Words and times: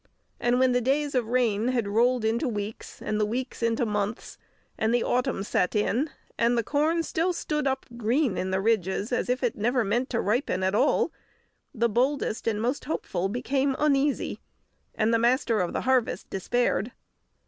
And 0.39 0.57
when 0.57 0.71
the 0.71 0.81
days 0.81 1.13
of 1.13 1.27
rain 1.27 1.67
had 1.67 1.87
rolled 1.87 2.25
into 2.25 2.47
weeks 2.47 3.03
and 3.03 3.21
the 3.21 3.25
weeks 3.27 3.61
into 3.61 3.85
months, 3.85 4.39
and 4.75 4.91
the 4.91 5.03
autumn 5.03 5.43
set 5.43 5.75
in, 5.75 6.09
and 6.39 6.57
the 6.57 6.63
corn 6.63 7.03
still 7.03 7.33
stood 7.33 7.67
up 7.67 7.85
green 7.95 8.35
in 8.35 8.49
the 8.49 8.59
ridges, 8.59 9.11
as 9.11 9.29
if 9.29 9.43
it 9.43 9.55
never 9.55 9.83
meant 9.83 10.09
to 10.09 10.19
ripen 10.19 10.63
at 10.63 10.73
all, 10.73 11.11
the 11.71 11.87
boldest 11.87 12.47
and 12.47 12.59
most 12.59 12.85
hopeful 12.85 13.29
became 13.29 13.75
uneasy, 13.77 14.39
and 14.95 15.13
the 15.13 15.19
Master 15.19 15.61
of 15.61 15.71
the 15.71 15.81
Harvest 15.81 16.31
despaired. 16.31 16.93